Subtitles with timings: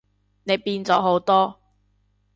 [0.45, 1.59] 你變咗好多